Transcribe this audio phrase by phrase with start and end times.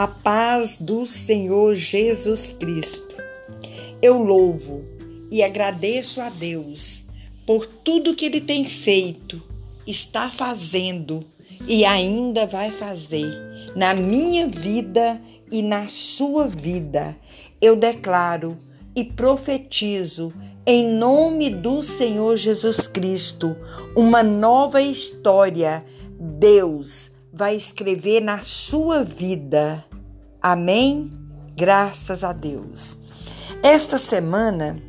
[0.00, 3.16] A paz do Senhor Jesus Cristo.
[4.00, 4.82] Eu louvo
[5.30, 7.04] e agradeço a Deus
[7.46, 9.38] por tudo que Ele tem feito,
[9.86, 11.22] está fazendo
[11.68, 13.30] e ainda vai fazer
[13.76, 15.20] na minha vida
[15.52, 17.14] e na sua vida.
[17.60, 18.56] Eu declaro
[18.96, 20.32] e profetizo
[20.64, 23.54] em nome do Senhor Jesus Cristo
[23.94, 25.84] uma nova história.
[26.18, 29.84] Deus vai escrever na sua vida.
[30.42, 31.10] Amém?
[31.54, 32.96] Graças a Deus.
[33.62, 34.80] Esta semana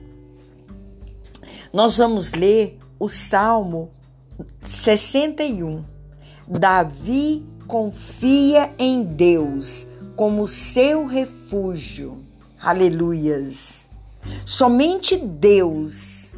[1.73, 3.89] nós vamos ler o Salmo
[4.61, 5.83] 61.
[6.47, 12.17] Davi confia em Deus como seu refúgio.
[12.61, 13.87] Aleluias.
[14.45, 16.35] Somente Deus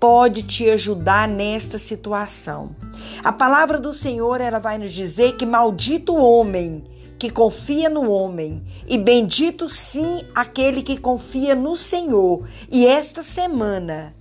[0.00, 2.74] pode te ajudar nesta situação.
[3.22, 6.82] A palavra do Senhor ela vai nos dizer que maldito o homem
[7.20, 12.48] que confia no homem e bendito sim aquele que confia no Senhor.
[12.72, 14.14] E esta semana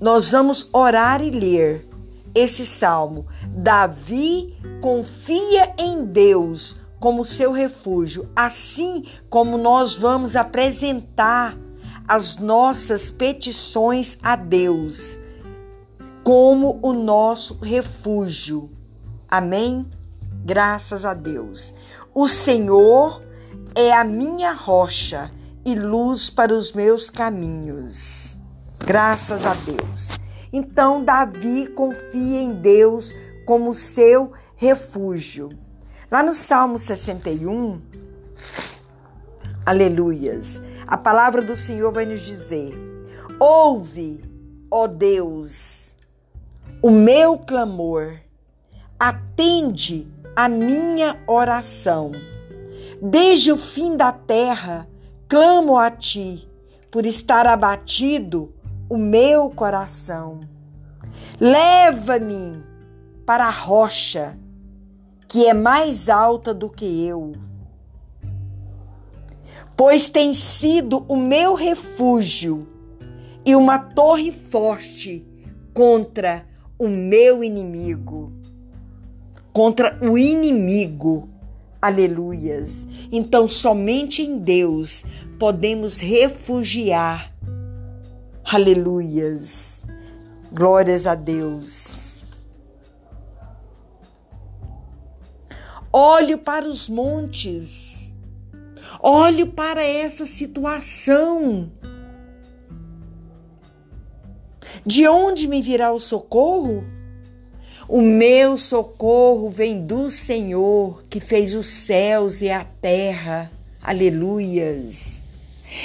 [0.00, 1.84] nós vamos orar e ler
[2.32, 3.26] esse salmo.
[3.48, 11.58] Davi confia em Deus como seu refúgio, assim como nós vamos apresentar
[12.06, 15.18] as nossas petições a Deus
[16.22, 18.70] como o nosso refúgio.
[19.28, 19.84] Amém?
[20.44, 21.72] Graças a Deus.
[22.14, 23.22] O Senhor
[23.74, 25.30] é a minha rocha
[25.64, 28.38] e luz para os meus caminhos.
[28.78, 30.10] Graças a Deus.
[30.52, 33.14] Então, Davi confia em Deus
[33.46, 35.48] como seu refúgio.
[36.10, 37.80] Lá no Salmo 61,
[39.64, 42.74] aleluias, a palavra do Senhor vai nos dizer:
[43.40, 44.22] Ouve,
[44.70, 45.96] ó Deus,
[46.82, 48.18] o meu clamor,
[49.00, 52.12] atende a minha oração.
[53.00, 54.88] Desde o fim da terra,
[55.28, 56.48] clamo a ti,
[56.90, 58.54] por estar abatido
[58.88, 60.40] o meu coração.
[61.40, 62.62] Leva-me
[63.26, 64.38] para a rocha,
[65.28, 67.32] que é mais alta do que eu
[69.84, 72.68] pois tem sido o meu refúgio
[73.44, 75.26] e uma torre forte
[75.74, 76.46] contra
[76.78, 78.32] o meu inimigo.
[79.52, 81.28] Contra o inimigo.
[81.80, 82.86] Aleluias.
[83.10, 85.04] Então, somente em Deus
[85.38, 87.32] podemos refugiar.
[88.44, 89.84] Aleluias.
[90.52, 92.24] Glórias a Deus.
[95.92, 97.92] Olho para os montes
[99.04, 101.68] Olhe para essa situação.
[104.86, 106.84] De onde me virá o socorro?
[107.94, 113.52] O meu socorro vem do Senhor que fez os céus e a terra.
[113.82, 115.22] Aleluias.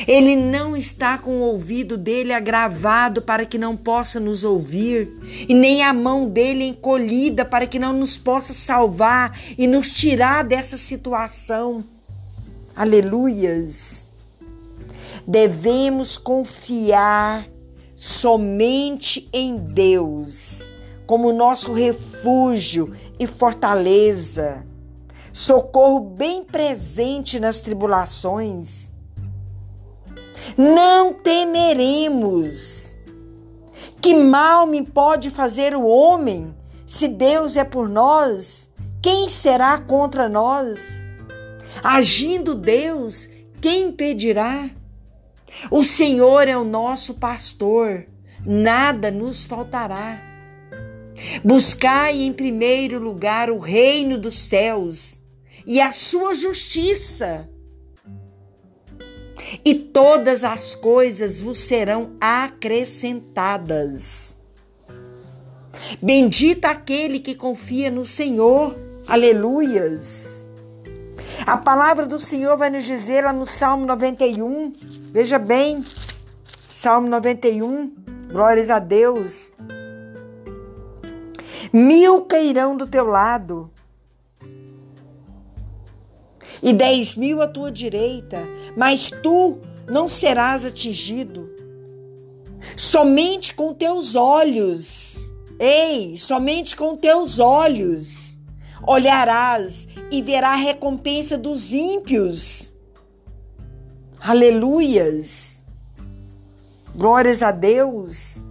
[0.07, 5.09] Ele não está com o ouvido dele agravado para que não possa nos ouvir,
[5.50, 10.45] e nem a mão dele encolhida para que não nos possa salvar e nos tirar
[10.45, 11.84] dessa situação.
[12.74, 14.07] Aleluias.
[15.28, 17.50] Devemos confiar
[17.97, 20.72] somente em Deus
[21.07, 24.66] como nosso refúgio e fortaleza,
[25.31, 28.91] socorro bem presente nas tribulações.
[30.57, 32.97] Não temeremos.
[34.01, 38.69] Que mal me pode fazer o homem se Deus é por nós?
[39.01, 41.07] Quem será contra nós?
[41.84, 43.29] Agindo Deus,
[43.62, 44.69] quem impedirá?
[45.72, 48.06] O Senhor é o nosso pastor,
[48.45, 50.27] nada nos faltará.
[51.44, 55.22] Buscai em primeiro lugar o reino dos céus
[55.66, 57.50] e a sua justiça,
[59.64, 64.36] e todas as coisas vos serão acrescentadas.
[66.02, 68.75] Bendita aquele que confia no Senhor.
[69.08, 70.46] Aleluias.
[71.46, 74.74] A palavra do Senhor vai nos dizer lá no Salmo 91,
[75.12, 75.81] veja bem,
[76.68, 77.94] Salmo 91,
[78.30, 79.54] glórias a Deus.
[81.72, 83.72] Mil cairão do teu lado
[86.62, 91.50] e dez mil à tua direita, mas tu não serás atingido.
[92.75, 98.28] Somente com teus olhos, ei, somente com teus olhos
[98.88, 102.74] olharás e verá a recompensa dos ímpios.
[104.20, 105.63] Aleluias!
[106.96, 108.44] Glórias a Deus!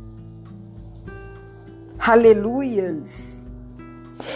[2.07, 3.47] Aleluias!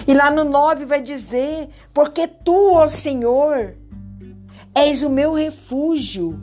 [0.06, 3.76] E lá no 9 vai dizer: Porque tu, ó Senhor,
[4.75, 6.38] És o meu refúgio.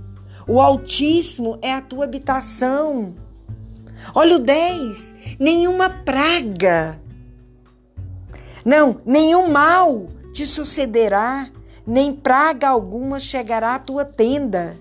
[0.48, 3.16] O Altíssimo é a tua habitação.
[4.14, 5.16] Olha o 10.
[5.40, 7.00] Nenhuma praga.
[8.64, 11.50] Não, nenhum mal te sucederá,
[11.86, 14.76] nem praga alguma chegará à tua tenda.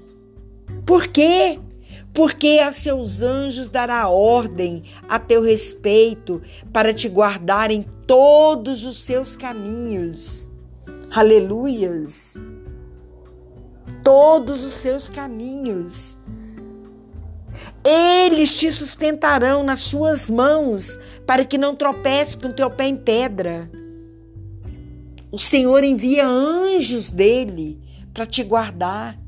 [0.85, 1.59] Por quê?
[2.17, 6.41] Porque a seus anjos dará ordem a teu respeito
[6.73, 10.49] para te guardar em todos os seus caminhos.
[11.15, 12.41] Aleluias!
[14.03, 16.17] Todos os seus caminhos.
[17.85, 23.71] Eles te sustentarão nas suas mãos, para que não tropece com teu pé em pedra.
[25.31, 27.79] O Senhor envia anjos dele
[28.15, 29.26] para te guardar.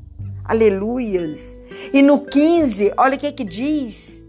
[0.49, 1.59] Aleluias.
[1.93, 4.25] E no 15, olha o que, é que diz.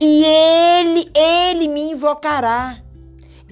[0.00, 2.82] E ele, ele me invocará,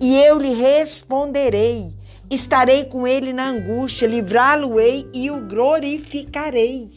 [0.00, 1.94] e eu lhe responderei.
[2.30, 6.88] Estarei com ele na angústia, livrá-lo-ei e o glorificarei.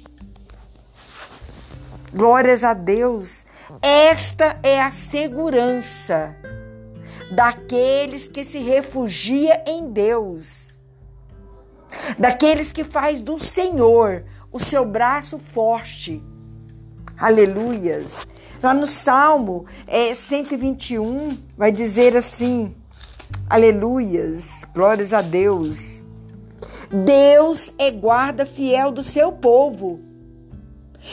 [2.14, 3.46] Glórias a Deus.
[3.82, 6.34] Esta é a segurança
[7.30, 10.80] daqueles que se refugia em Deus.
[12.18, 16.24] Daqueles que faz do Senhor o seu braço forte.
[17.18, 18.28] Aleluias.
[18.62, 22.76] Lá no Salmo é, 121 vai dizer assim:
[23.50, 26.06] Aleluias, glórias a Deus.
[27.06, 30.10] Deus é guarda fiel do seu povo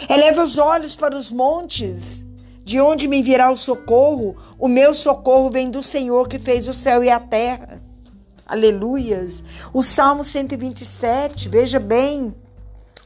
[0.09, 2.27] Eleva os olhos para os montes,
[2.65, 4.37] de onde me virá o socorro?
[4.59, 7.81] O meu socorro vem do Senhor que fez o céu e a terra.
[8.45, 9.43] Aleluias.
[9.73, 12.35] O Salmo 127, veja bem.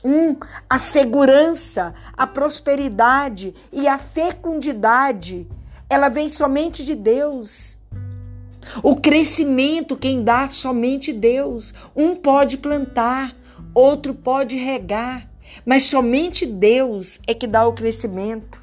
[0.04, 0.36] Um,
[0.68, 5.46] a segurança, a prosperidade e a fecundidade,
[5.88, 7.78] ela vem somente de Deus.
[8.82, 11.74] O crescimento, quem dá somente Deus.
[11.94, 13.34] Um pode plantar,
[13.74, 15.28] outro pode regar,
[15.66, 18.60] mas somente Deus é que dá o crescimento.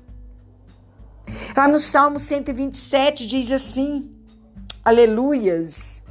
[1.56, 4.10] Lá no Salmo 127 diz assim:
[4.84, 6.04] Aleluias.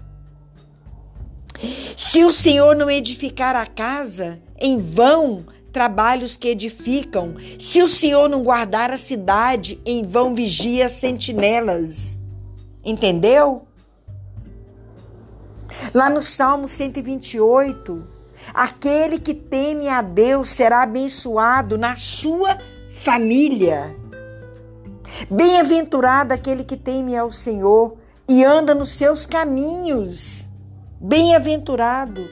[1.96, 7.37] Se o Senhor não edificar a casa, em vão trabalhos que edificam.
[7.58, 12.20] Se o Senhor não guardar a cidade, em vão vigia as sentinelas.
[12.85, 13.67] Entendeu?
[15.93, 18.17] Lá no Salmo 128,
[18.55, 22.59] Aquele que teme a Deus será abençoado na sua
[22.91, 23.94] família.
[25.31, 27.97] Bem-aventurado aquele que teme ao Senhor
[28.29, 30.50] e anda nos seus caminhos.
[31.00, 32.29] Bem-aventurado.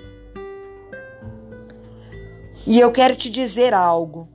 [2.66, 4.28] E eu quero te dizer algo.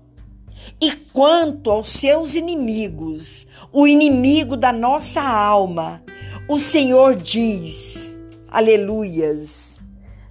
[0.82, 6.04] E quanto aos seus inimigos, o inimigo da nossa alma,
[6.48, 9.82] o Senhor diz: Aleluias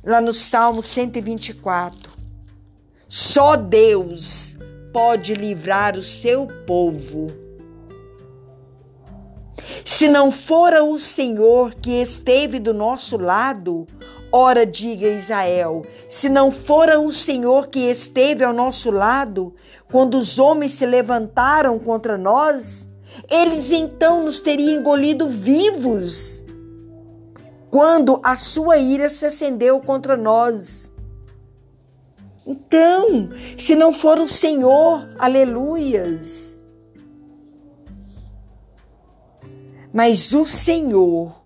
[0.04, 2.12] lá no Salmo 124.
[3.08, 4.56] Só Deus
[4.92, 7.32] pode livrar o seu povo.
[9.84, 13.86] Se não fora o Senhor que esteve do nosso lado,
[14.32, 19.54] ora diga Israel, se não fora o Senhor que esteve ao nosso lado,
[19.90, 22.88] quando os homens se levantaram contra nós,
[23.30, 26.44] eles então nos teriam engolido vivos
[27.70, 30.92] quando a sua ira se acendeu contra nós.
[32.46, 36.58] Então, se não for o Senhor, aleluias.
[39.92, 41.37] Mas o Senhor,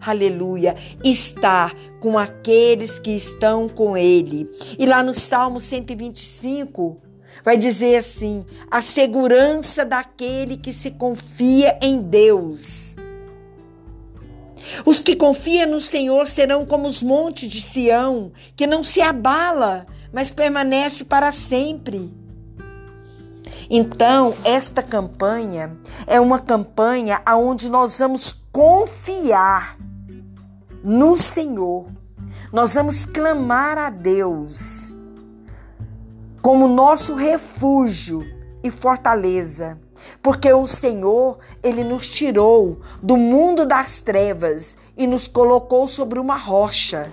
[0.00, 4.48] aleluia, está com aqueles que estão com Ele.
[4.78, 7.00] E lá no Salmo 125,
[7.44, 12.96] vai dizer assim: a segurança daquele que se confia em Deus.
[14.84, 19.86] Os que confiam no Senhor serão como os montes de Sião, que não se abala,
[20.12, 22.12] mas permanece para sempre.
[23.70, 29.76] Então, esta campanha é uma campanha onde nós vamos confiar
[30.82, 31.86] no Senhor.
[32.52, 34.96] Nós vamos clamar a Deus
[36.40, 38.24] como nosso refúgio
[38.64, 39.78] e fortaleza
[40.22, 46.36] porque o Senhor, ele nos tirou do mundo das trevas e nos colocou sobre uma
[46.36, 47.12] rocha.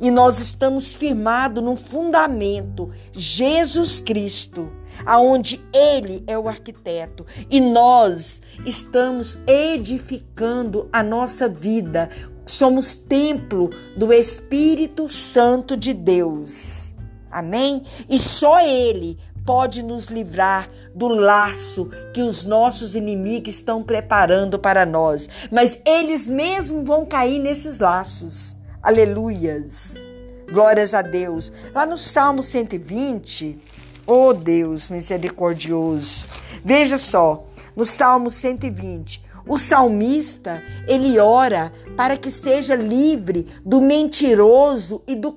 [0.00, 4.72] E nós estamos firmados no fundamento, Jesus Cristo,
[5.04, 12.10] aonde ele é o arquiteto e nós estamos edificando a nossa vida.
[12.44, 16.94] Somos templo do Espírito Santo de Deus.
[17.30, 17.82] Amém?
[18.08, 24.84] E só ele pode nos livrar do laço que os nossos inimigos estão preparando para
[24.84, 25.28] nós.
[25.50, 28.55] Mas eles mesmos vão cair nesses laços.
[28.86, 30.06] Aleluias.
[30.52, 31.52] Glórias a Deus.
[31.74, 33.58] Lá no Salmo 120,
[34.06, 36.28] oh Deus misericordioso.
[36.64, 37.42] Veja só,
[37.74, 45.36] no Salmo 120, o salmista, ele ora para que seja livre do mentiroso e do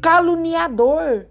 [0.00, 1.26] caluniador.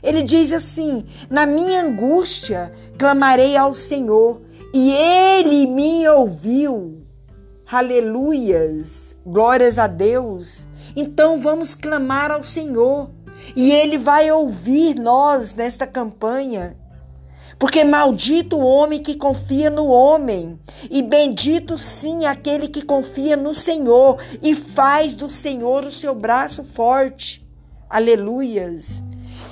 [0.00, 4.40] Ele diz assim: Na minha angústia clamarei ao Senhor,
[4.72, 7.07] e ele me ouviu.
[7.70, 9.14] Aleluias!
[9.26, 10.66] Glórias a Deus.
[10.96, 13.10] Então vamos clamar ao Senhor,
[13.54, 16.74] e ele vai ouvir nós nesta campanha.
[17.58, 20.58] Porque maldito o homem que confia no homem,
[20.90, 26.64] e bendito sim aquele que confia no Senhor e faz do Senhor o seu braço
[26.64, 27.46] forte.
[27.90, 29.02] Aleluias.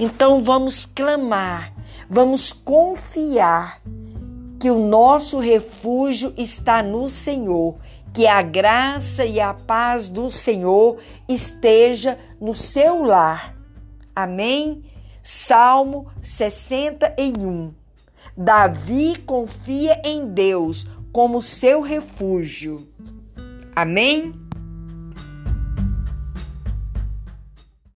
[0.01, 1.71] Então vamos clamar,
[2.09, 3.83] vamos confiar
[4.59, 7.77] que o nosso refúgio está no Senhor,
[8.17, 10.97] que a graça e a paz do Senhor
[11.29, 13.55] esteja no seu lar.
[14.15, 14.83] Amém?
[15.21, 17.75] Salmo 61.
[18.35, 22.89] Davi confia em Deus como seu refúgio.
[23.75, 24.46] Amém?